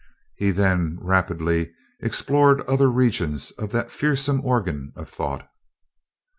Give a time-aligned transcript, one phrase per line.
[0.35, 5.47] He then rapidly explored other regions of that fearsome organ of thought.